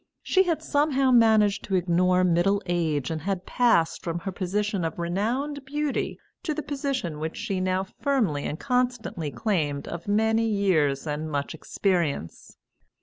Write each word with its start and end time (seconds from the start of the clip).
She 0.23 0.41
had 0.45 0.63
somehow 0.63 1.11
managed 1.11 1.63
to 1.65 1.75
ignore 1.75 2.23
middle 2.23 2.59
age, 2.65 3.11
and 3.11 3.21
had 3.21 3.45
passed 3.45 4.01
from 4.03 4.17
her 4.21 4.31
position 4.31 4.83
of 4.83 4.97
renowned 4.97 5.63
beauty 5.63 6.17
to 6.41 6.55
the 6.55 6.63
position 6.63 7.19
which 7.19 7.37
she 7.37 7.59
now 7.61 7.83
firmly 7.83 8.45
and 8.45 8.59
constantly 8.59 9.29
claimed 9.29 9.87
of 9.87 10.07
many 10.07 10.47
years 10.47 11.05
and 11.05 11.29
much 11.29 11.53
experience. 11.53 12.57